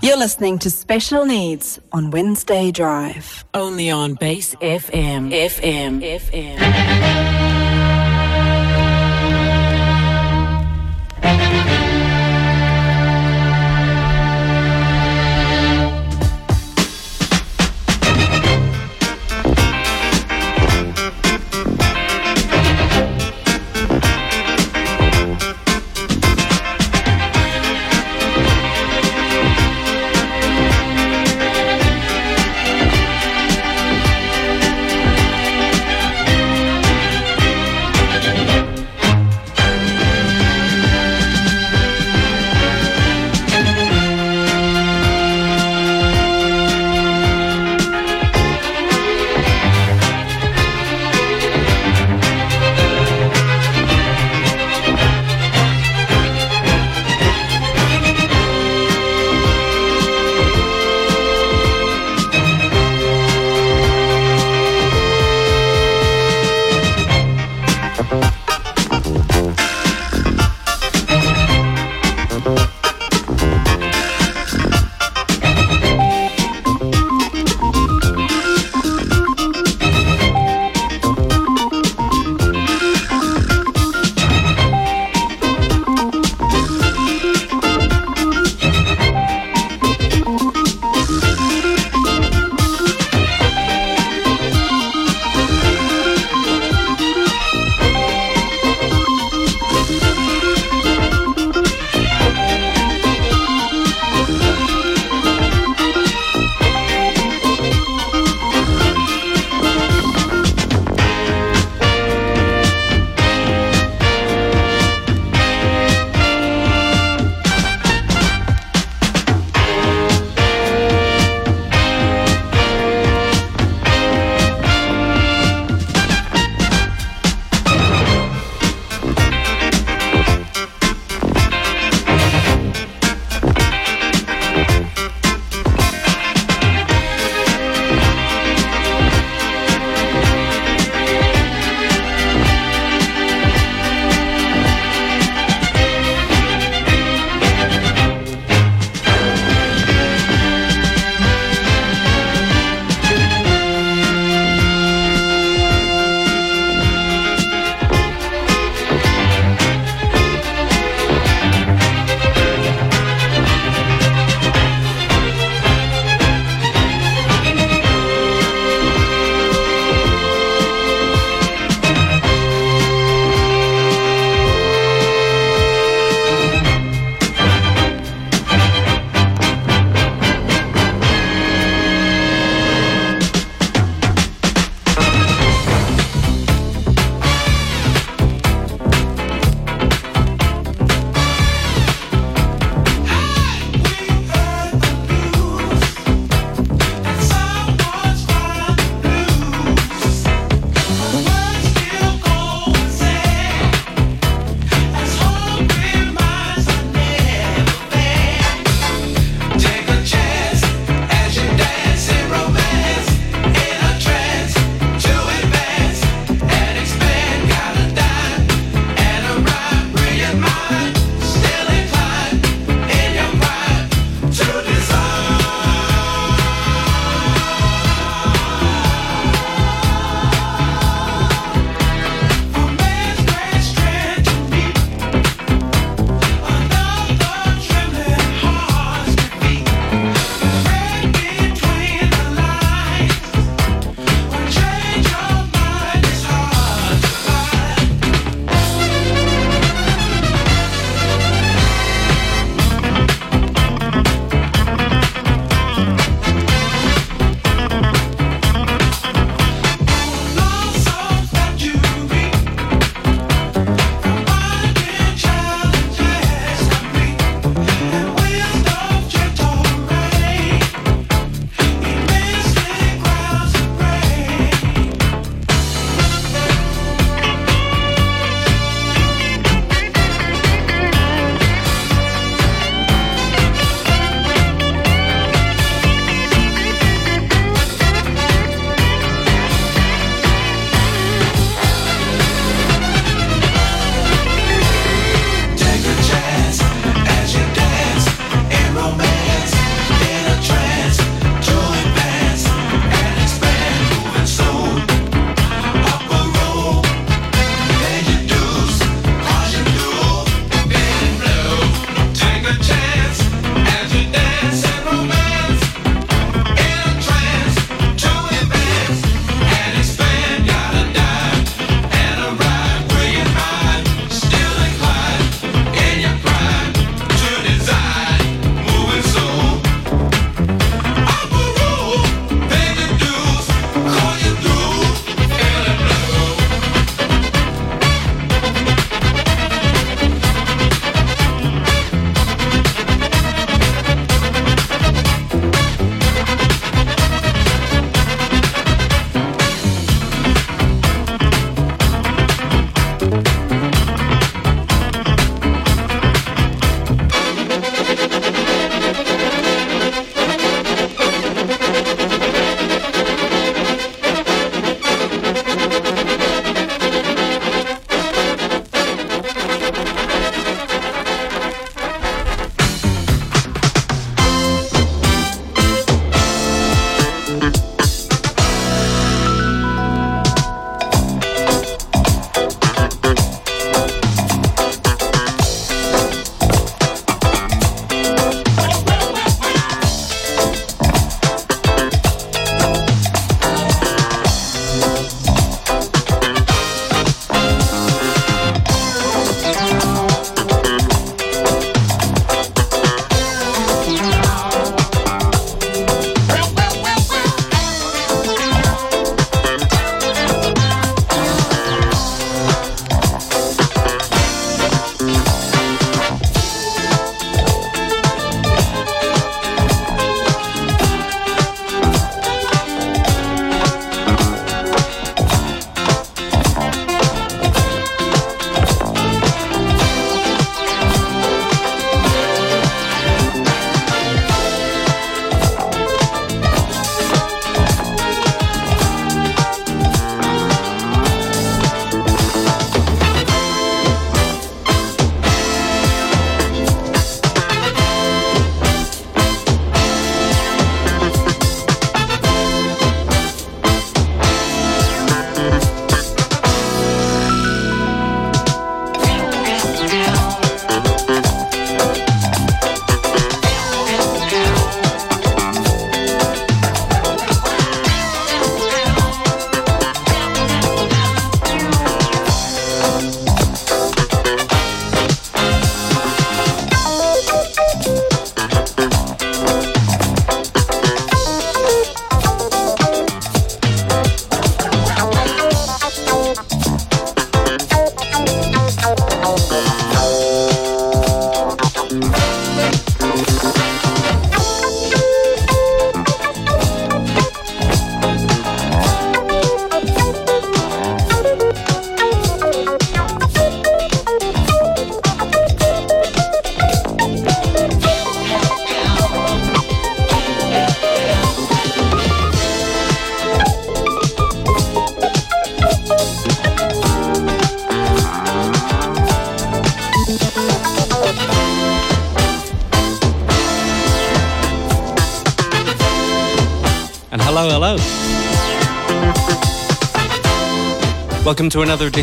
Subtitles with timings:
[0.00, 3.44] You're listening to Special Needs on Wednesday Drive.
[3.52, 5.32] Only on Base FM.
[5.32, 6.00] FM.
[6.02, 7.47] FM.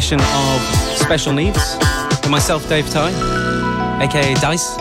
[0.05, 0.61] Edition of
[0.97, 1.77] Special Needs
[2.21, 3.09] with myself, Dave Ty,
[4.03, 4.77] aka Dice.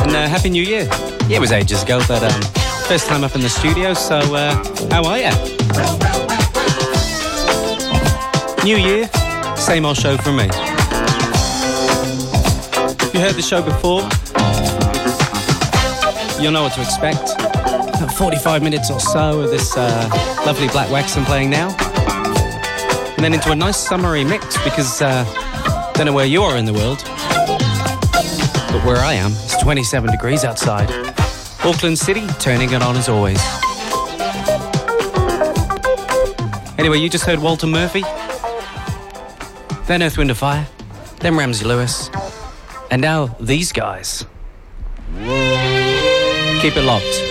[0.00, 0.88] And uh, Happy New Year.
[1.28, 2.42] Yeah, it was ages ago, but um,
[2.88, 4.52] first time up in the studio, so uh,
[4.90, 5.30] how are you?
[8.64, 9.08] New year,
[9.56, 10.48] same old show from me.
[13.00, 14.00] If you heard the show before,
[16.42, 17.36] you'll know what to expect.
[18.16, 21.89] 45 minutes or so of this uh, lovely Black Wax I'm playing now.
[23.20, 26.64] And then into a nice summery mix because uh, don't know where you are in
[26.64, 27.02] the world,
[28.72, 30.90] but where I am, it's 27 degrees outside.
[31.62, 33.38] Auckland City turning it on as always.
[36.78, 38.04] Anyway, you just heard Walter Murphy,
[39.86, 40.66] then Earth, Wind, and Fire,
[41.18, 42.08] then Ramsey Lewis,
[42.90, 44.24] and now these guys.
[45.12, 47.29] Keep it locked.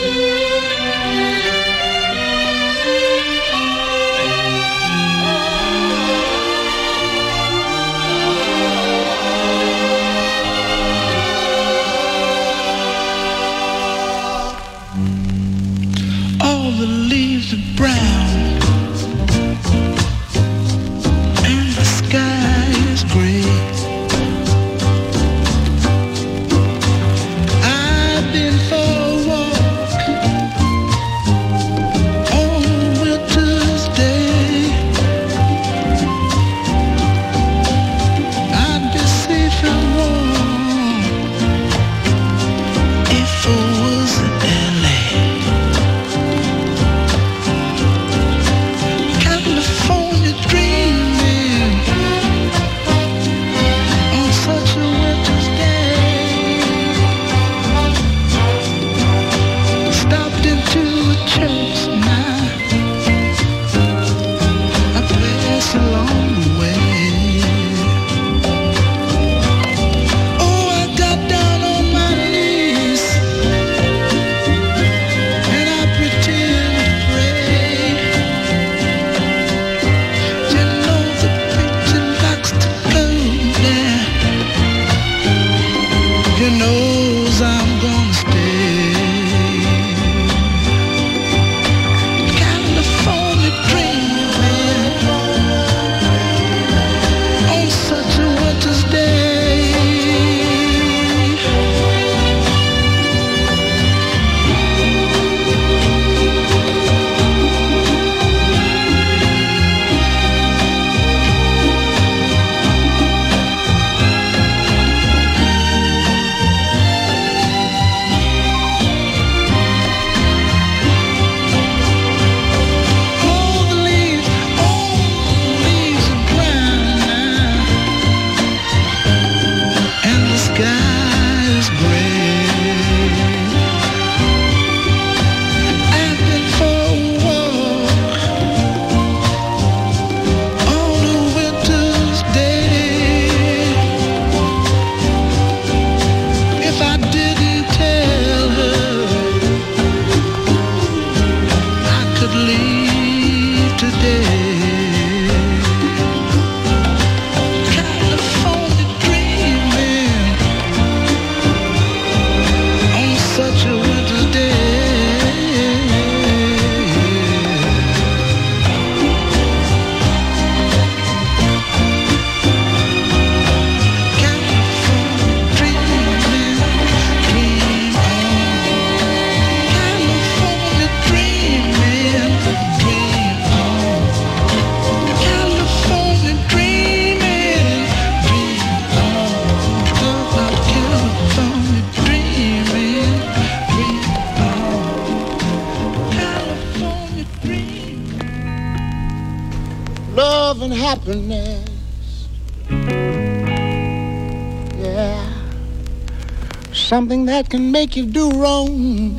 [207.49, 209.17] Can make you do wrong,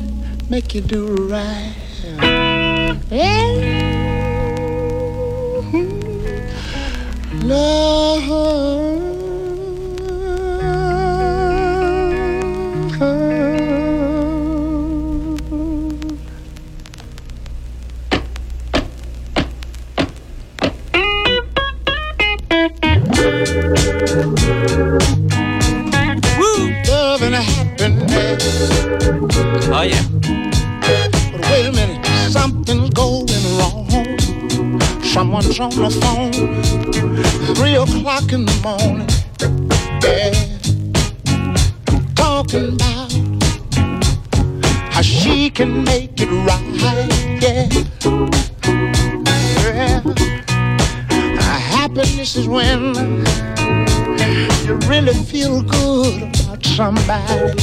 [0.49, 1.80] make you do right.
[38.61, 39.07] Morning.
[40.03, 40.33] Yeah,
[42.15, 43.11] talking about
[44.91, 46.61] how she can make it right.
[47.41, 47.67] Yeah,
[49.65, 50.01] yeah.
[51.39, 52.95] Happiness is when
[54.65, 57.60] you really feel good about somebody.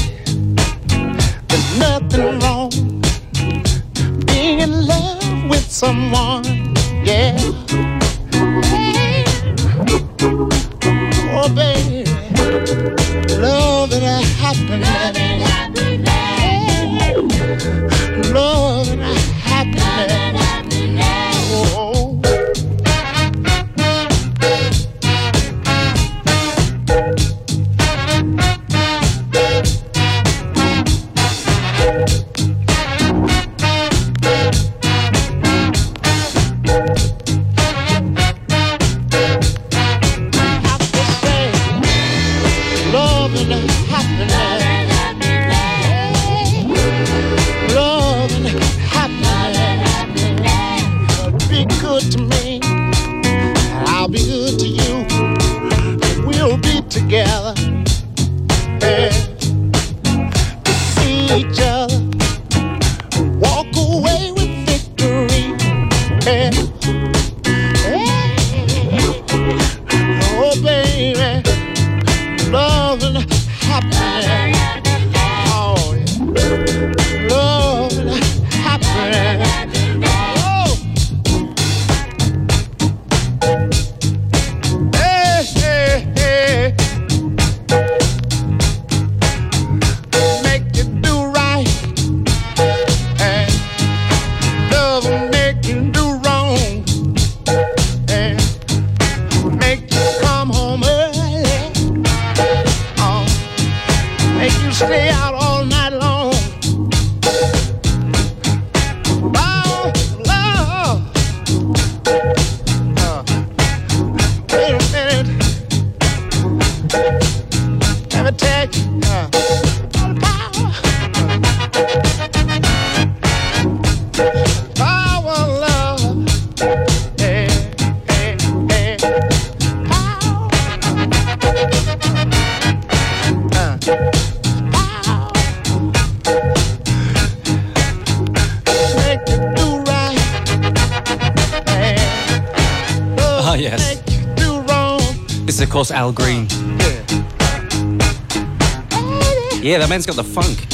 [149.88, 150.66] That man's got the funk.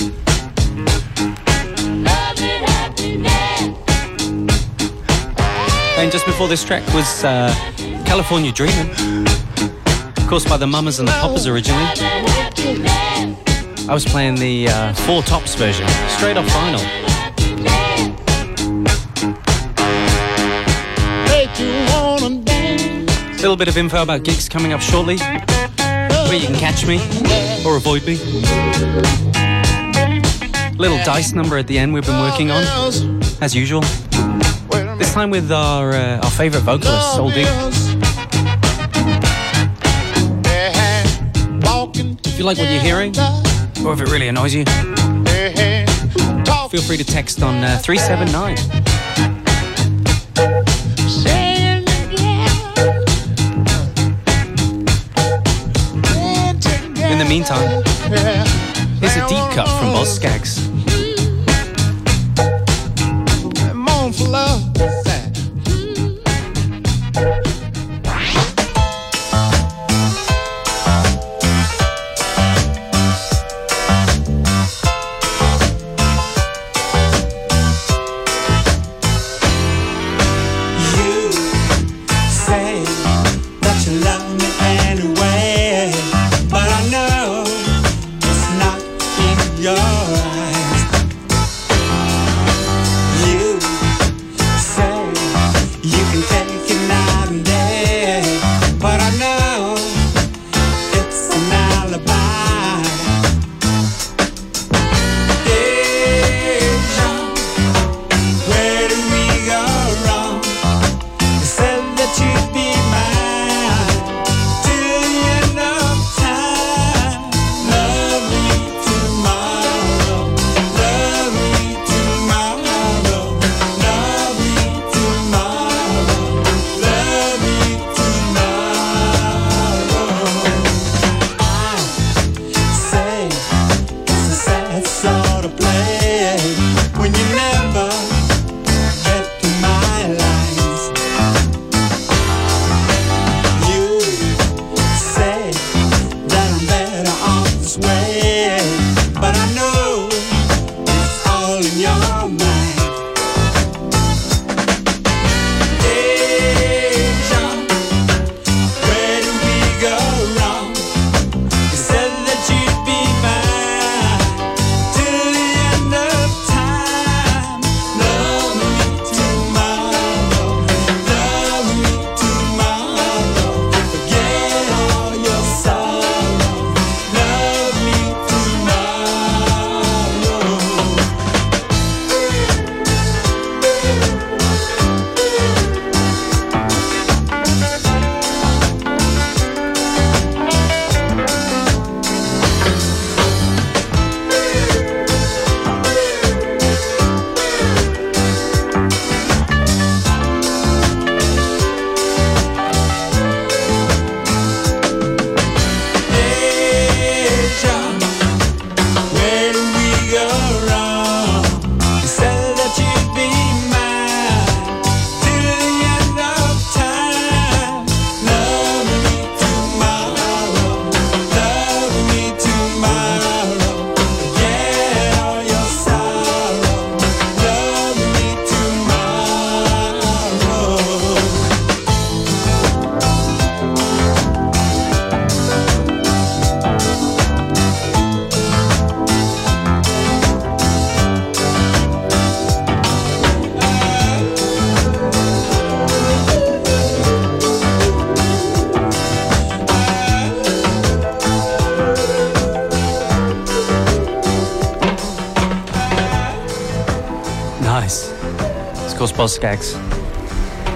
[5.96, 7.54] And just before this track was uh,
[8.04, 8.90] California Dreamin'.
[10.16, 11.84] Of course, by the Mamas and the Papas originally.
[13.88, 16.82] I was playing the uh, Four Tops version, straight off vinyl.
[23.30, 27.53] A little bit of info about gigs coming up shortly, where you can catch me
[27.64, 28.16] or avoid me.
[30.76, 32.62] Little dice number at the end we've been working on,
[33.40, 33.80] as usual.
[34.98, 37.48] This time with our uh, our favourite vocalist, Soul Deep.
[42.26, 43.16] If you like what you're hearing,
[43.86, 44.64] or if it really annoys you,
[46.68, 48.83] feel free to text on uh, 379.
[57.24, 57.82] The meantime,
[59.00, 60.63] here's a deep cut from Boz Scaggs.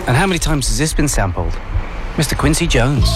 [0.06, 1.54] And how many times has this been sampled?
[2.16, 2.36] Mr.
[2.36, 3.08] Quincy Jones.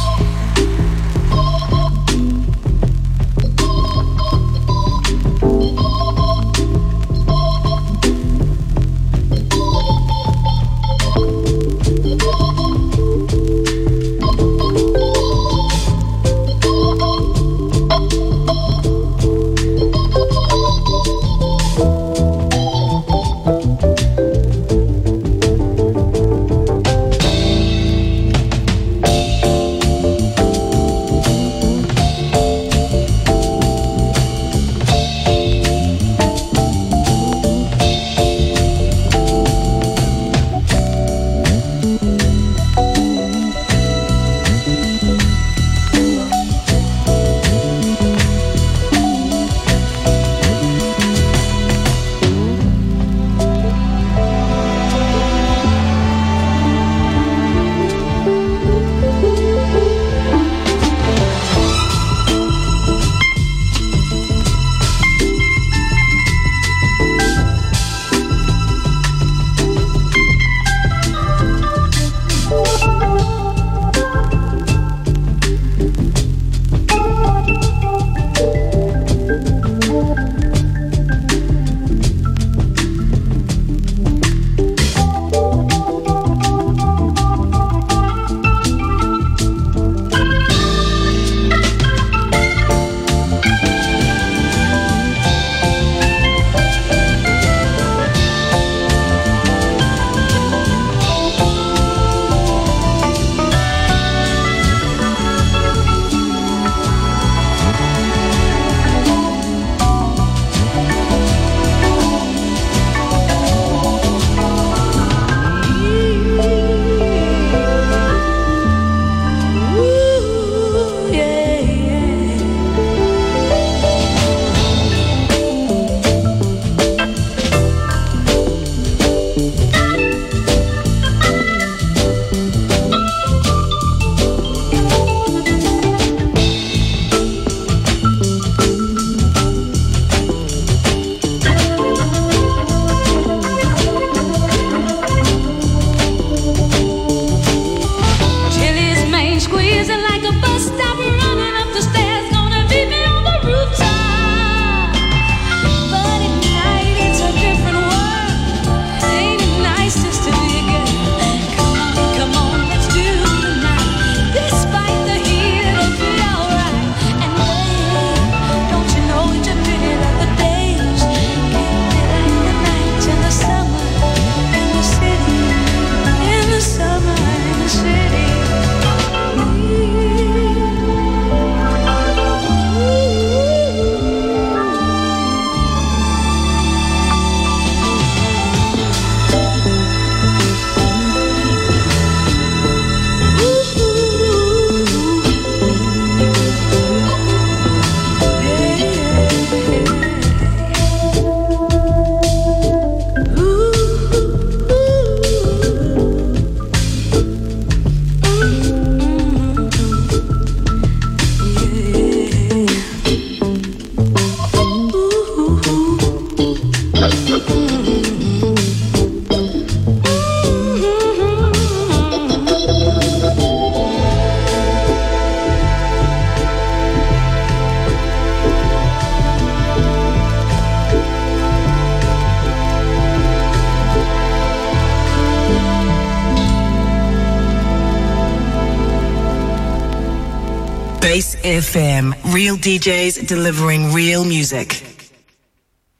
[242.62, 244.84] DJs delivering real music.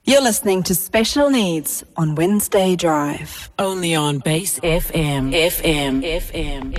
[0.05, 3.51] You're listening to Special Needs on Wednesday Drive.
[3.59, 6.72] Only on Base FM, FM, FM, FM.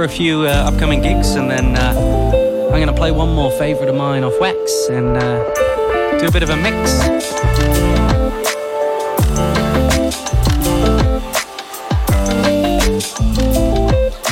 [0.00, 3.50] For a few uh, upcoming gigs, and then uh, I'm going to play one more
[3.50, 6.90] favourite of mine off Wax and uh, do a bit of a mix.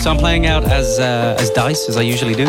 [0.02, 2.48] So I'm playing out as uh, as Dice, as I usually do.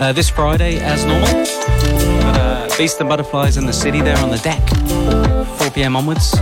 [0.00, 1.28] Uh, this Friday, as normal.
[1.28, 4.68] But, uh, Beast and Butterflies in the city there on the deck,
[5.60, 5.94] 4 p.m.
[5.94, 6.32] onwards.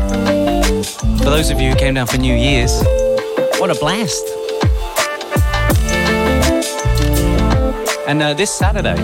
[1.19, 2.83] For those of you who came down for New Year's,
[3.61, 4.34] what a blast!
[8.07, 9.01] And uh, this Saturday,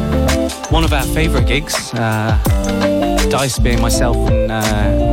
[0.69, 2.39] one of our favourite gigs, uh,
[3.31, 4.63] Dice being myself and uh,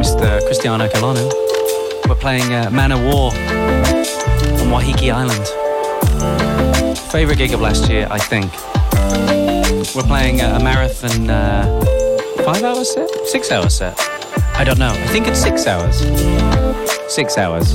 [0.01, 0.41] Mr.
[0.45, 1.31] Cristiano Colano,
[2.09, 5.47] we're playing uh, Man of War on Waiheke Island.
[6.97, 8.51] Favourite gig of last year, I think.
[9.95, 11.63] We're playing a marathon uh,
[12.43, 13.09] five hour set?
[13.27, 13.97] Six hour set?
[14.55, 14.91] I don't know.
[14.91, 15.99] I think it's six hours.
[17.07, 17.71] Six hours.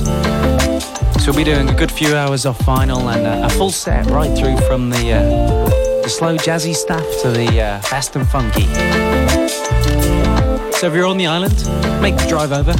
[1.23, 4.05] So we'll be doing a good few hours off vinyl and uh, a full set
[4.07, 5.72] right through from the, uh,
[6.03, 8.65] the slow jazzy stuff to the uh, fast and funky.
[10.73, 11.55] So if you're on the island,
[12.01, 12.73] make the drive over.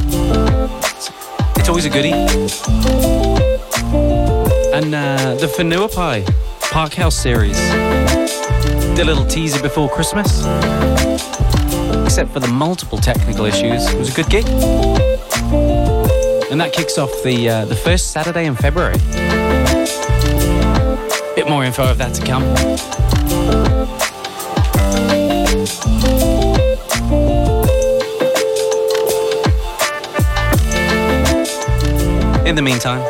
[1.56, 2.12] It's, always a goodie.
[4.74, 6.26] And uh, the Fanua Pie
[6.60, 7.58] Park House series.
[9.00, 10.40] A little teaser before Christmas.
[12.04, 14.46] Except for the multiple technical issues, it was a good gig.
[16.52, 18.98] And that kicks off the uh, the first Saturday in February.
[21.36, 23.12] Bit more info of that to come.
[32.46, 33.02] In the meantime,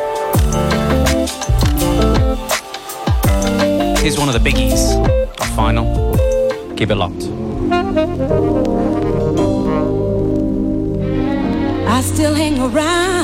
[3.98, 4.96] here's one of the biggies
[5.40, 5.86] of vinyl.
[6.76, 7.24] Keep it locked.
[11.86, 13.14] I still hang around.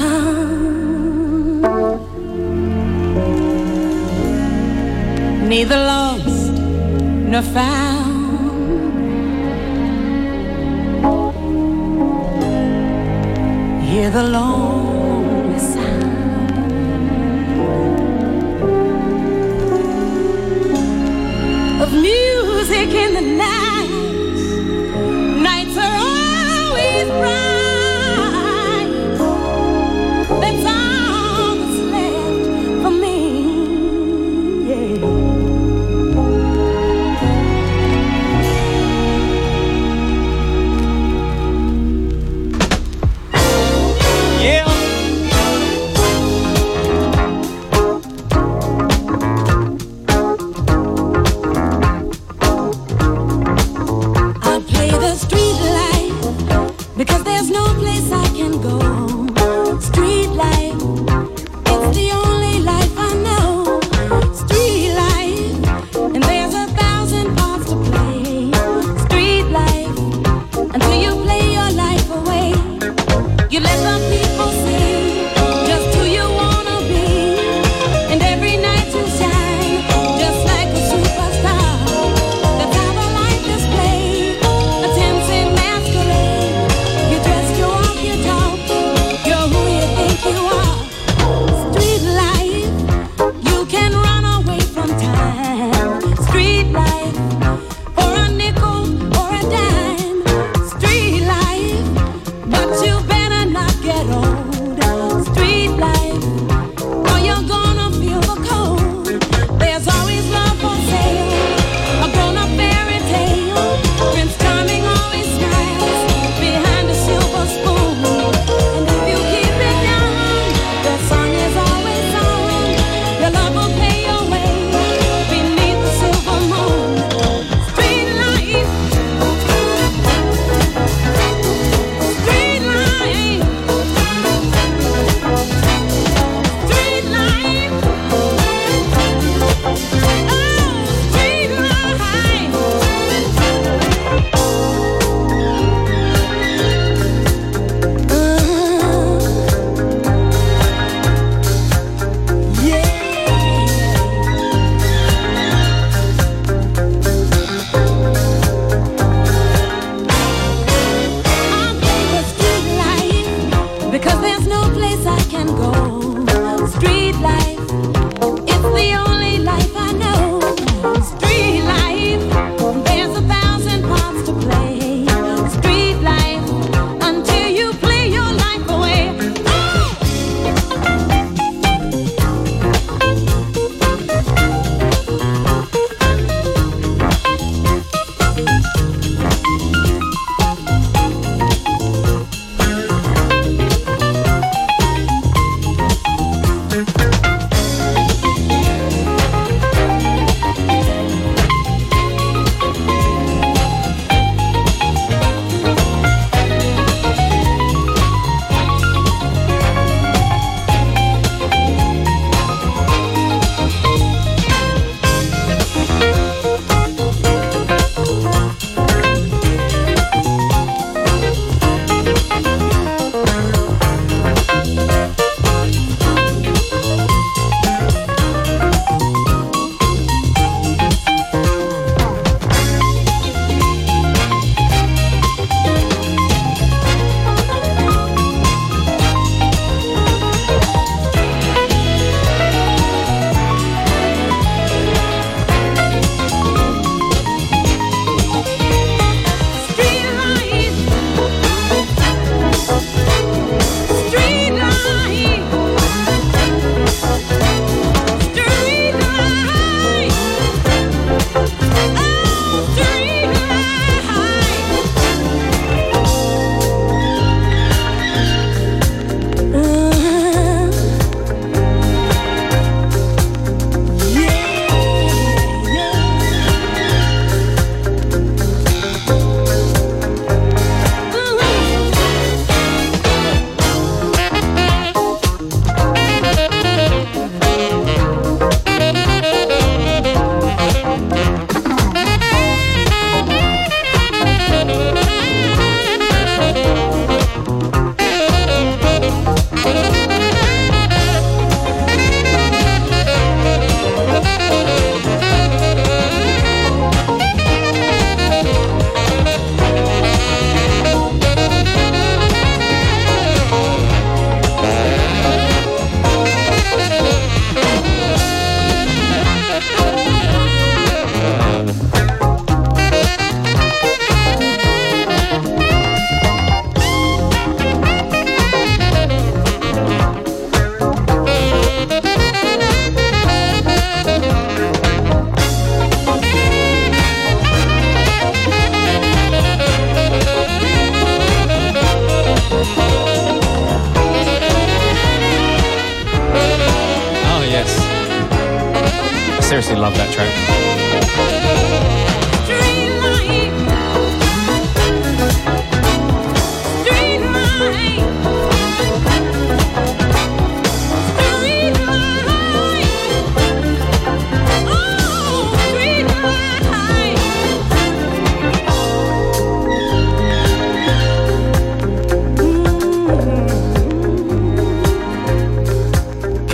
[5.49, 6.20] Neither lost
[7.31, 8.11] nor found.
[13.89, 16.73] Hear the lonely sound
[21.83, 23.60] of music in the night.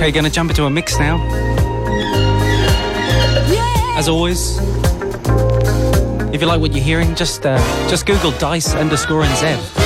[0.06, 1.20] Okay, gonna jump into a mix now.
[3.98, 4.56] As always,
[6.32, 9.85] if you like what you're hearing, just uh, just Google Dice underscore and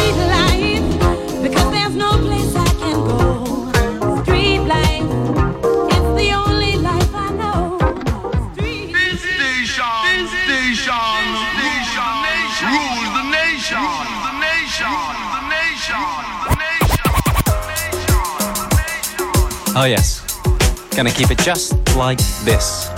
[21.05, 22.91] gonna keep it just like this.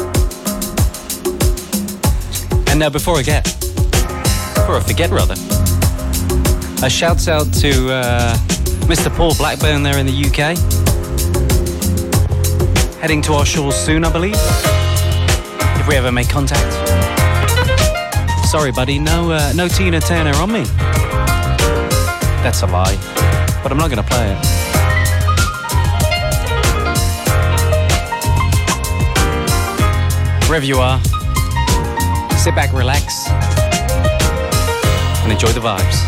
[2.68, 5.34] And now, before I get, before I forget rather,
[6.84, 8.34] a shout out to uh,
[8.88, 9.08] Mr.
[9.16, 10.58] Paul Blackburn there in the UK.
[13.00, 14.34] Heading to our shores soon, I believe.
[15.78, 16.72] If we ever make contact.
[18.48, 20.64] Sorry, buddy, no, uh, no Tina Turner on me.
[22.42, 22.96] That's a lie,
[23.62, 24.61] but I'm not gonna play it.
[30.52, 31.02] Wherever you are,
[32.36, 33.26] sit back, relax,
[35.22, 36.06] and enjoy the vibes.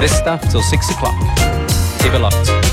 [0.00, 1.20] This stuff till six o'clock.
[2.00, 2.63] Keep it locked.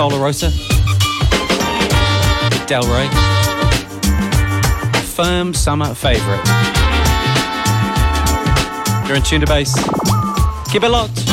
[0.00, 0.48] Sola Rosa,
[2.66, 3.06] Delray,
[5.14, 6.42] firm summer favourite.
[9.06, 9.74] You're in tune to Base.
[10.72, 11.29] Keep it locked.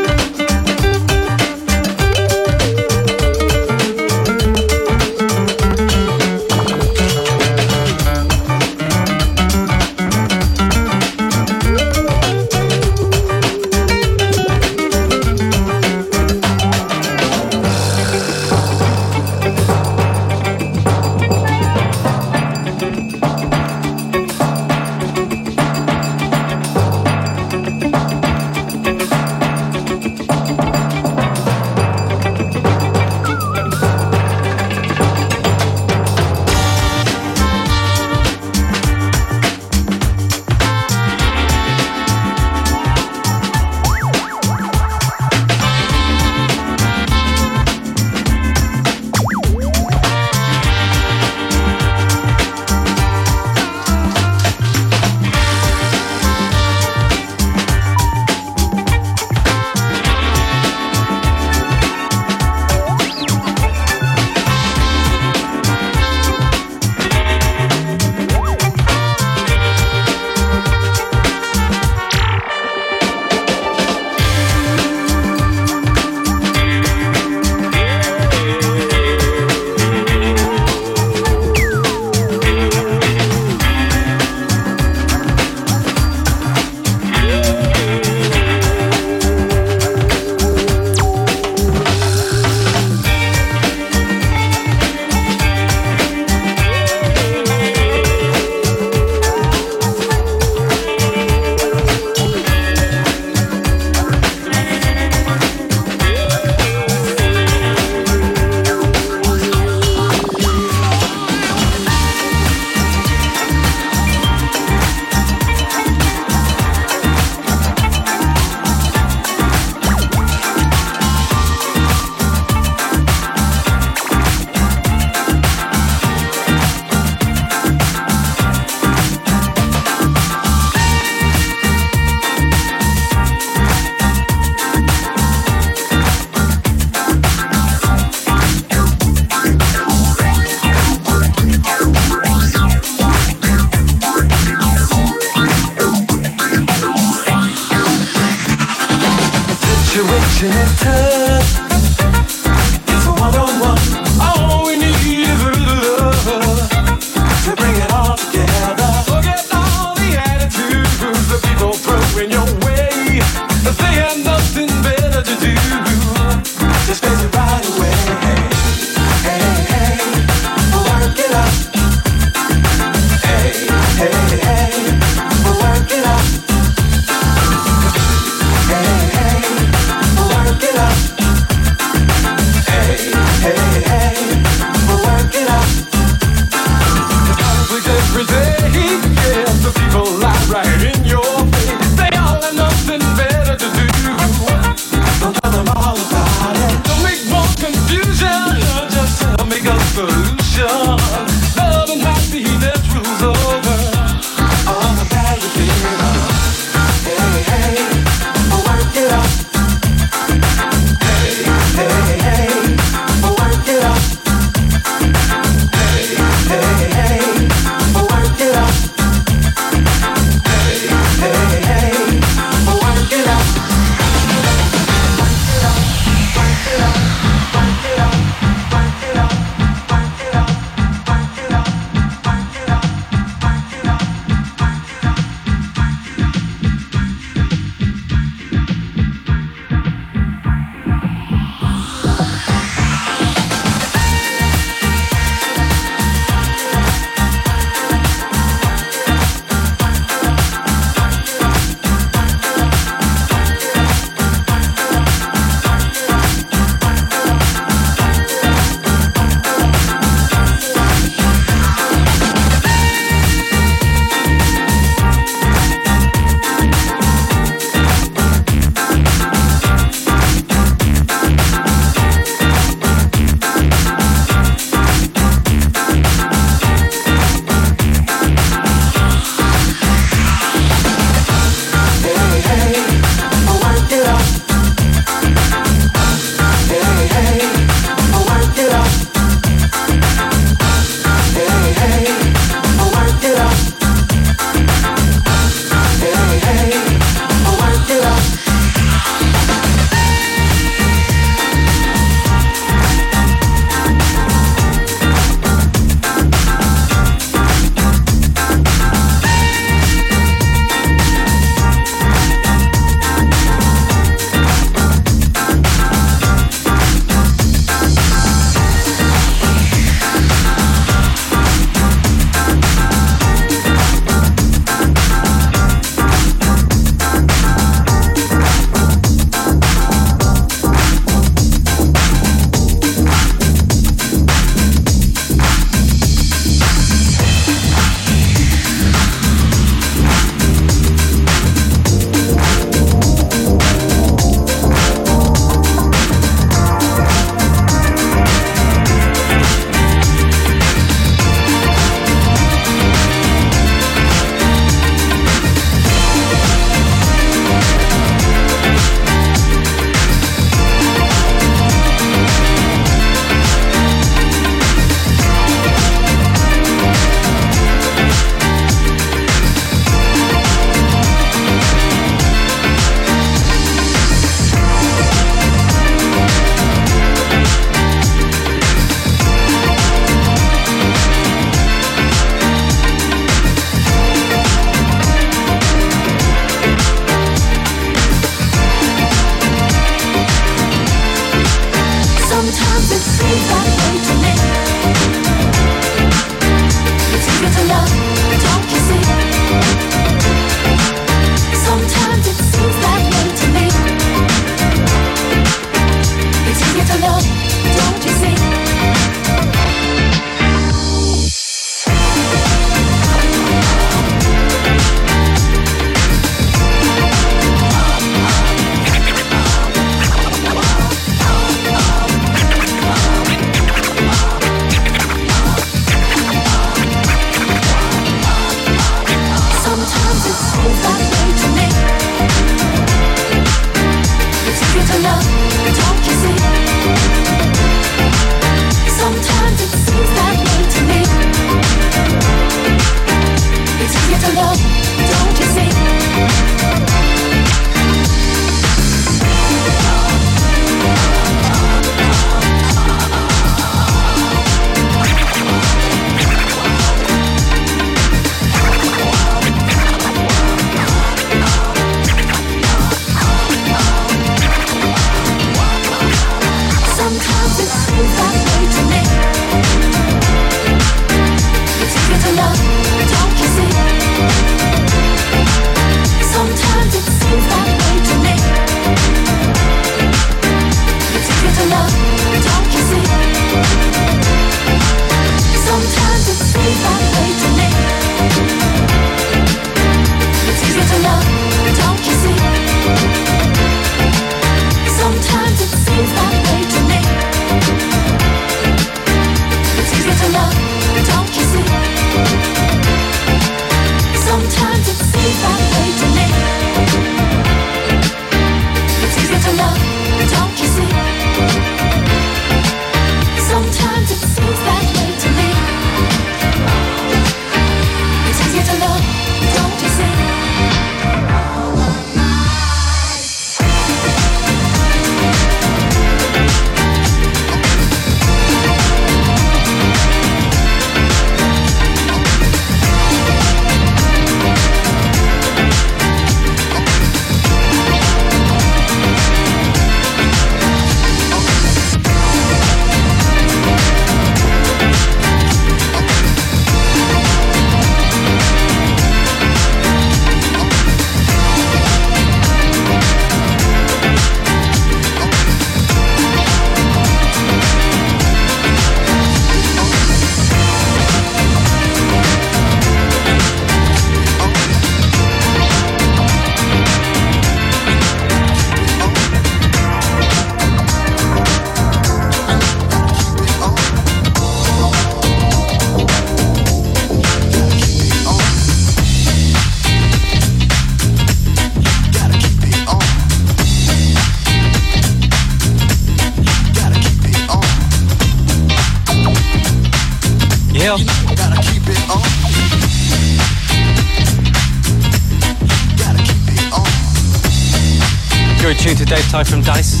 [599.12, 600.00] Dave Ty from Dice.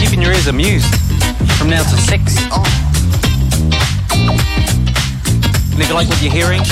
[0.00, 0.94] Keeping your ears amused
[1.58, 2.38] from now to six.
[5.72, 6.62] And if you like what you're hearing,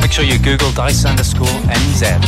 [0.00, 2.20] make sure you Google Dice underscore NZ.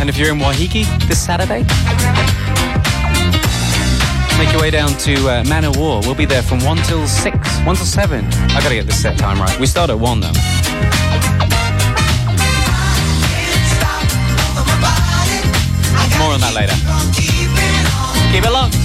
[0.00, 1.66] And if you're in Waiheke this Saturday,
[4.44, 6.00] make your way down to uh, Man of War.
[6.00, 8.24] We'll be there from 1 till 6, 1 till 7.
[8.24, 9.60] I gotta get this set time right.
[9.60, 10.28] We start at 1 though.
[16.18, 16.72] More on that later.
[18.32, 18.79] Keep it locked.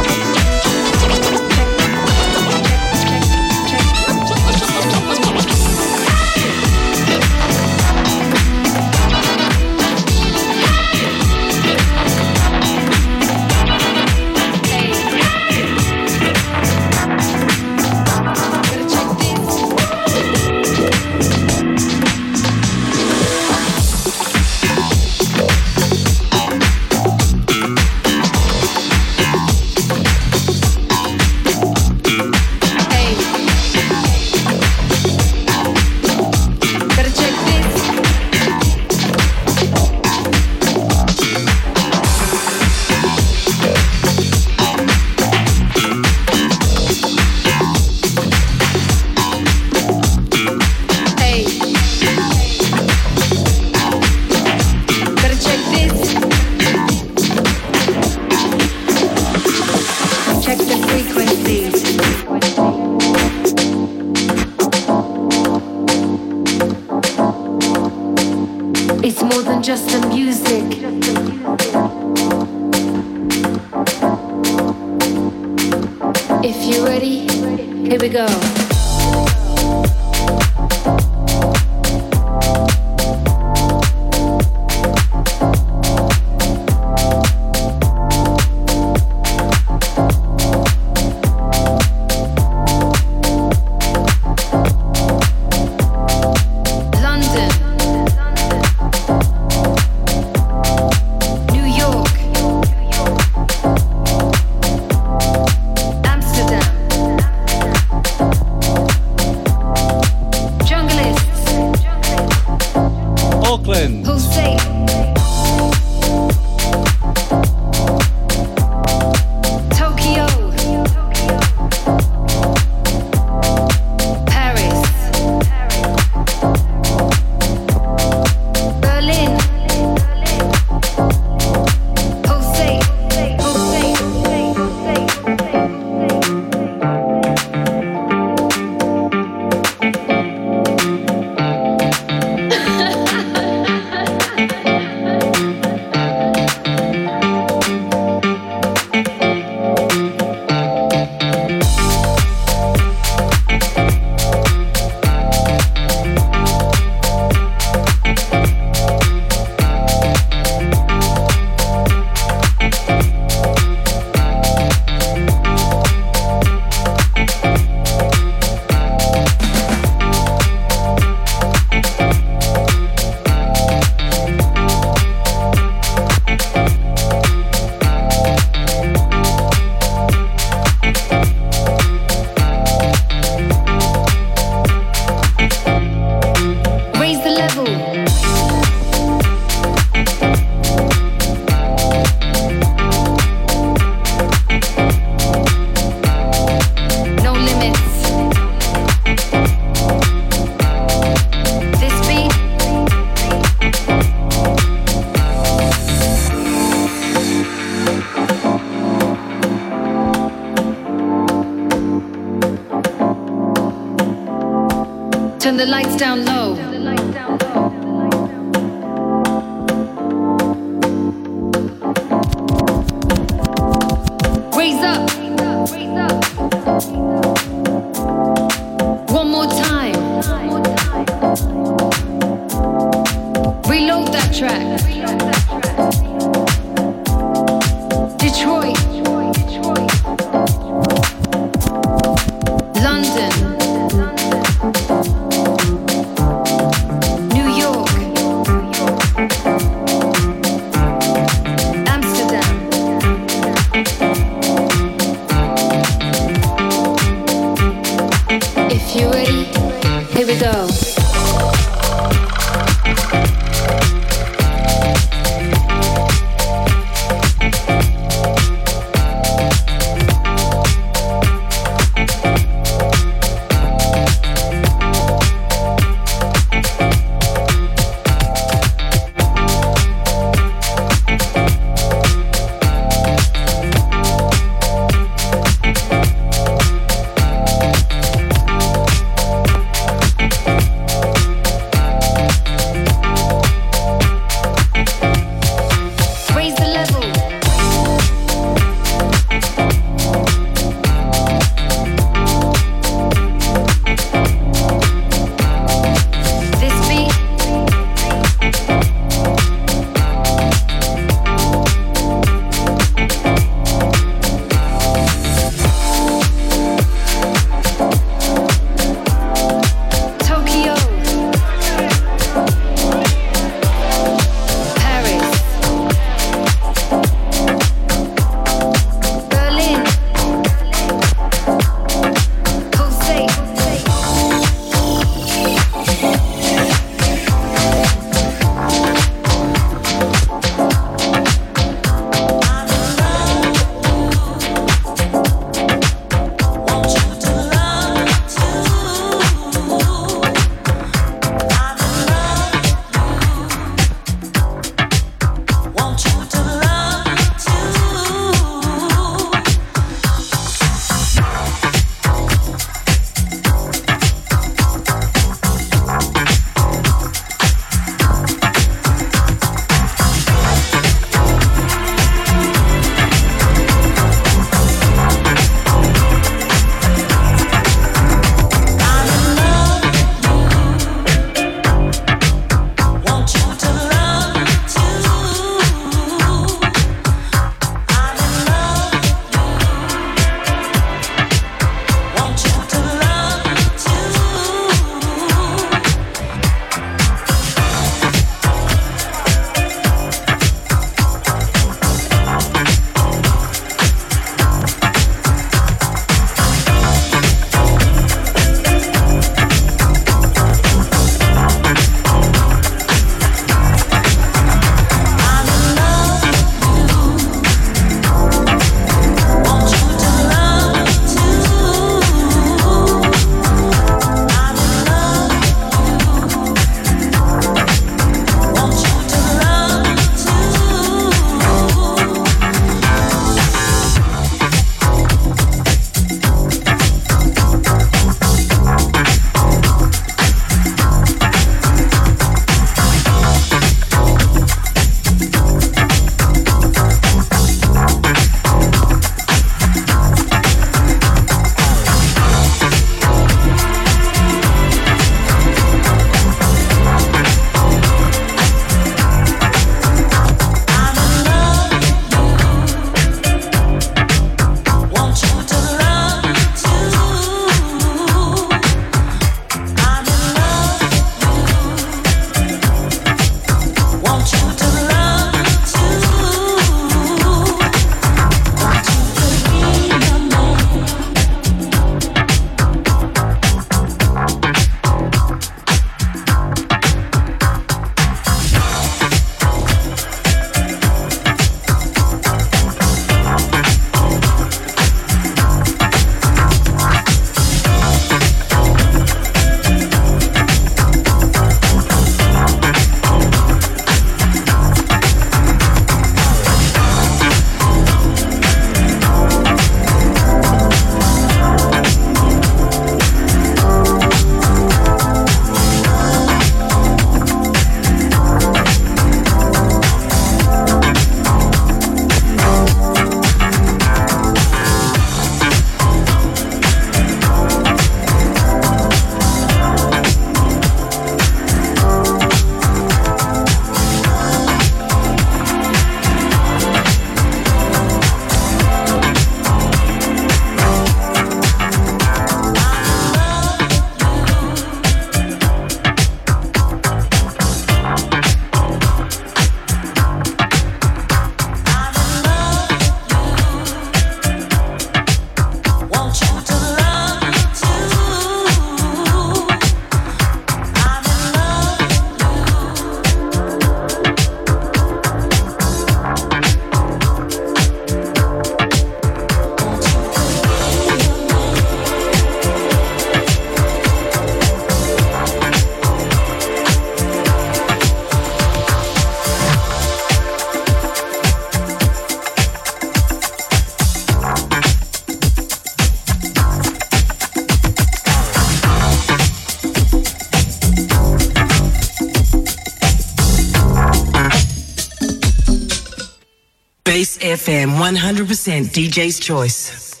[597.28, 600.00] FM 100% DJ's Choice.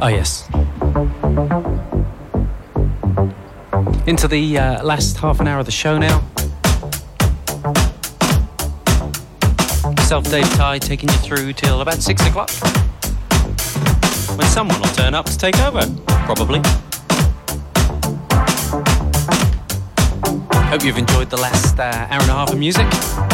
[0.00, 0.48] Oh, yes.
[4.06, 6.20] Into the uh, last half an hour of the show now.
[10.04, 12.50] Self Dave Ty taking you through till about six o'clock.
[14.38, 15.82] When someone will turn up to take over,
[16.26, 16.60] probably.
[20.70, 23.31] Hope you've enjoyed the last uh, hour and a half of music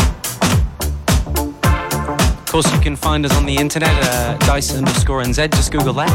[2.62, 5.52] course, you can find us on the internet at uh, dice underscore NZ.
[5.52, 6.10] Just Google that.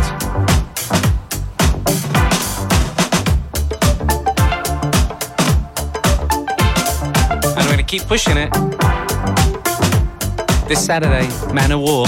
[7.45, 8.51] And we're gonna keep pushing it.
[10.67, 12.07] This Saturday, Man of War.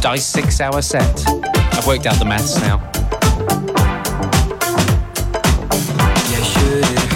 [0.00, 1.24] Dice six hour set.
[1.74, 2.80] I've worked out the maths now.
[6.32, 7.10] Yeah, should it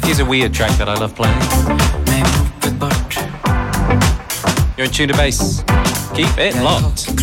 [0.00, 0.06] be?
[0.06, 2.39] Here's a weird track that I love playing.
[4.80, 5.62] You're in tune to Base.
[6.14, 7.14] Keep it locked.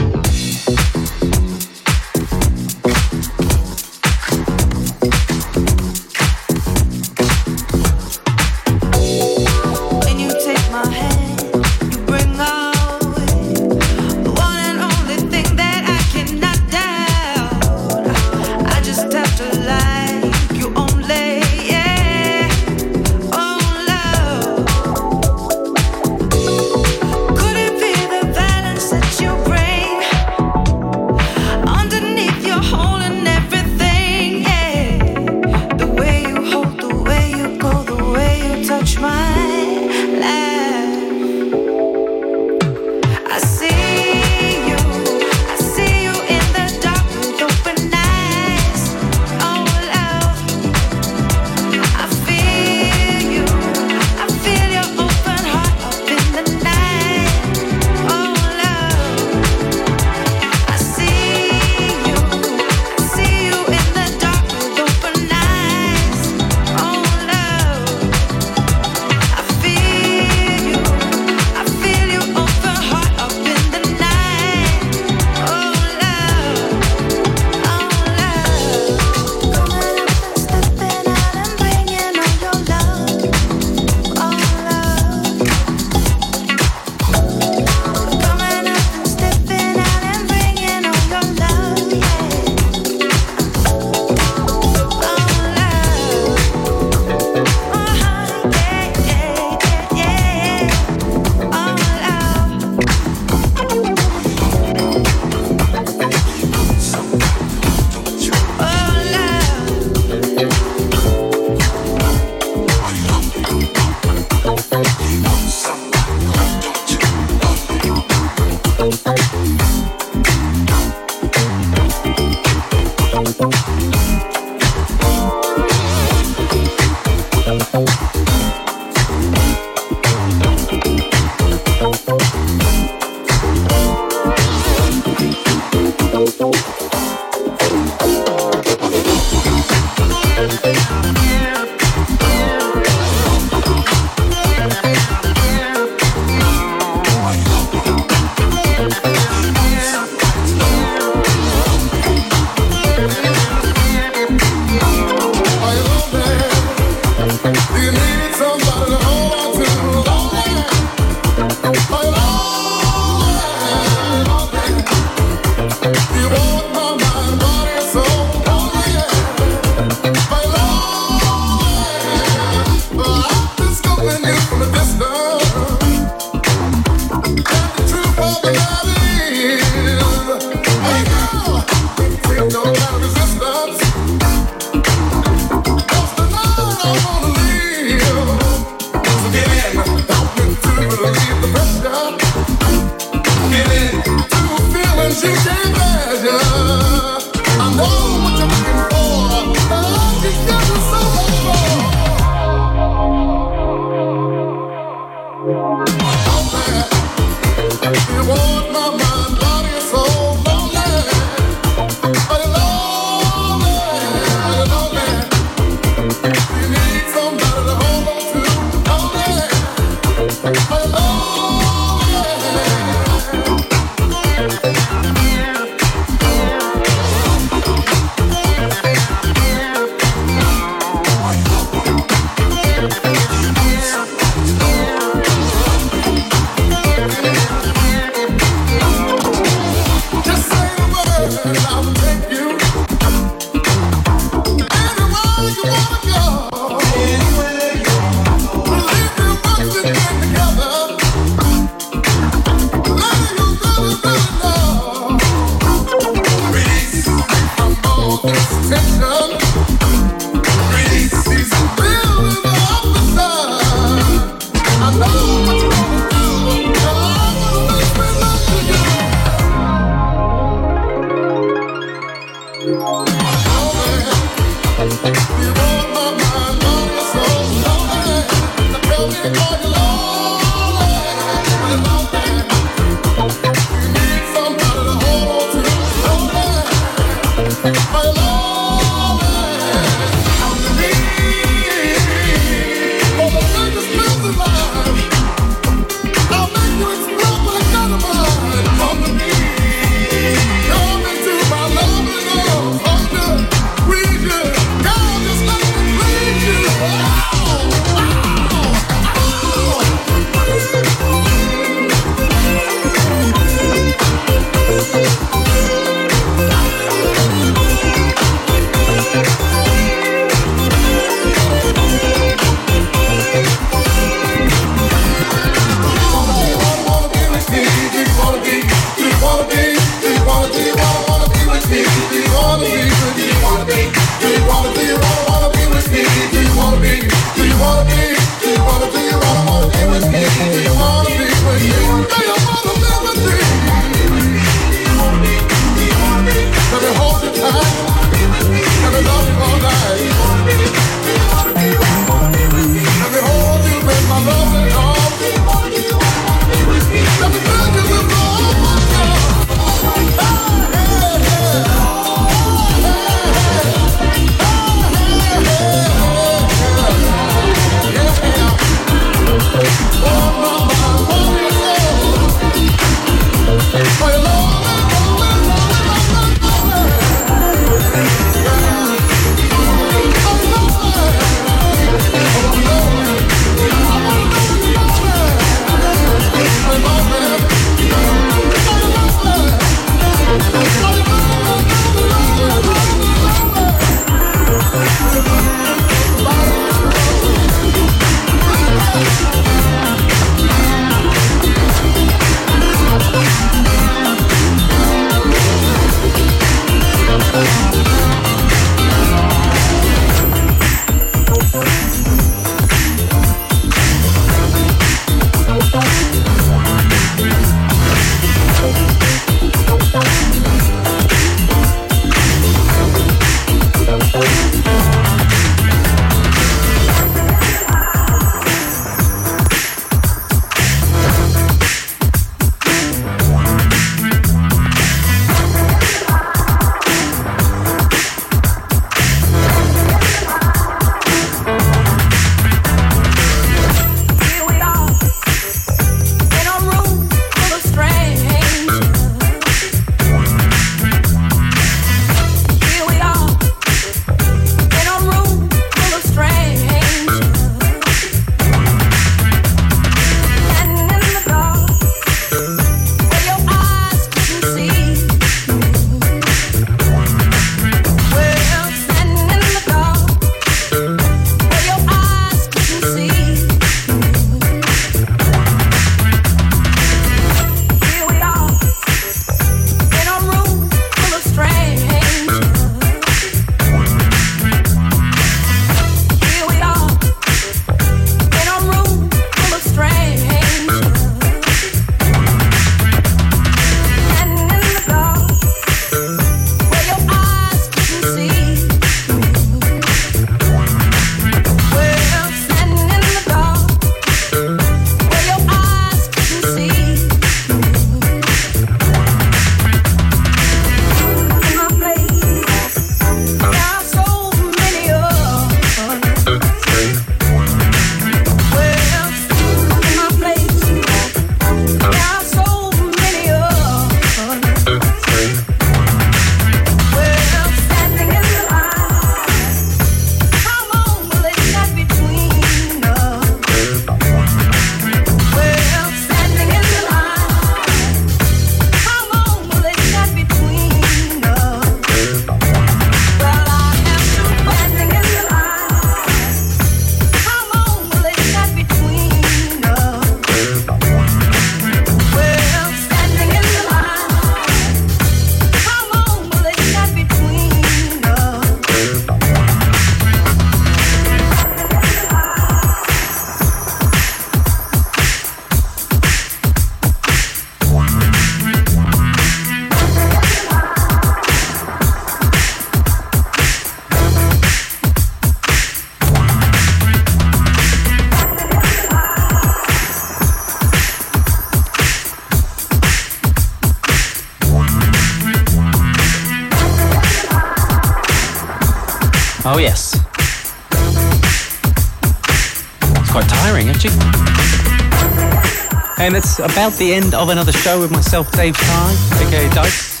[596.38, 600.00] That's about the end of another show with myself, Dave Ty, aka Dice.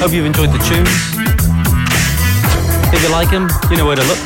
[0.00, 0.88] Hope you've enjoyed the tunes.
[2.94, 4.16] If you like them, you know where to look.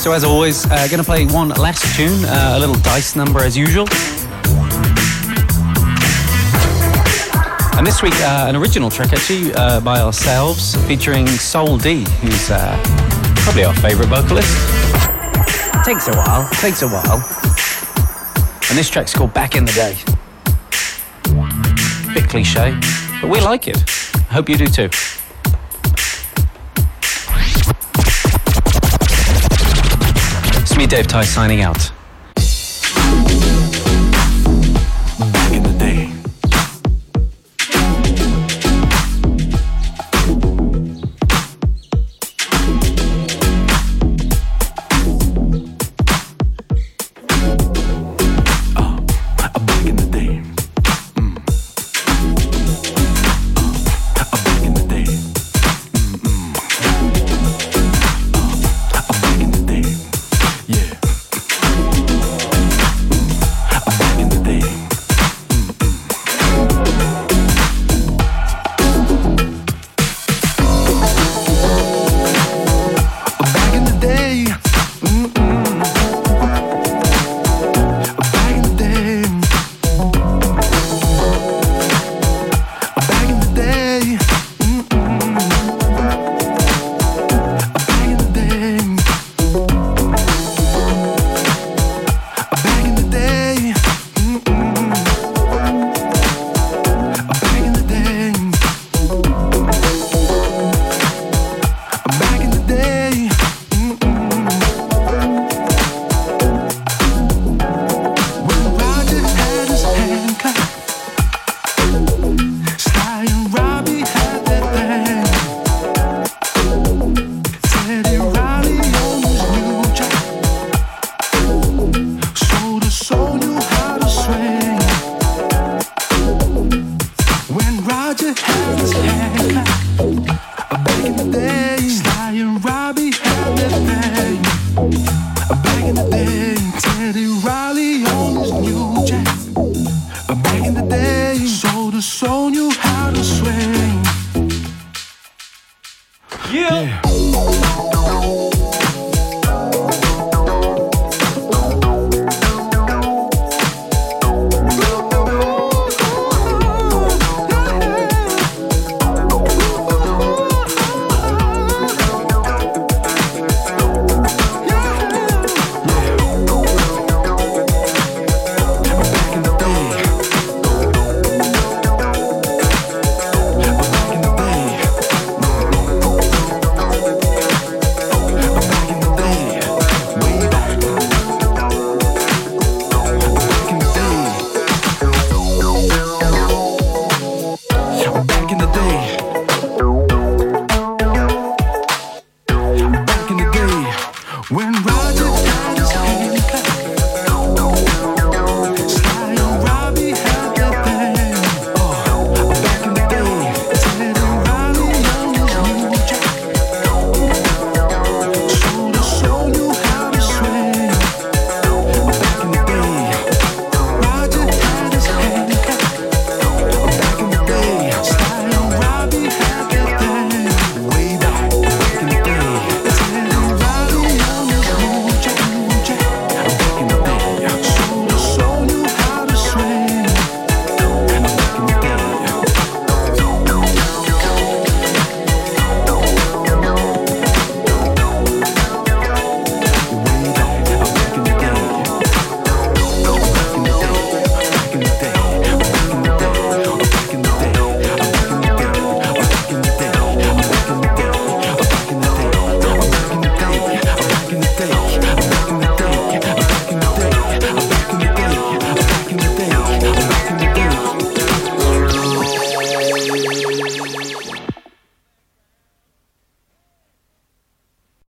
[0.00, 3.38] So as always, uh, going to play one last tune, uh, a little dice number
[3.38, 3.86] as usual.
[7.84, 12.50] And this week, uh, an original track actually uh, by ourselves, featuring Soul D, who's
[12.50, 12.80] uh,
[13.36, 14.48] probably our favourite vocalist.
[15.84, 17.22] Takes a while, takes a while.
[18.70, 19.98] And this track's called Back in the Day.
[22.14, 22.74] Bit cliche,
[23.20, 23.76] but we like it.
[24.30, 24.88] I hope you do too.
[30.62, 31.93] It's me, Dave Ty, signing out.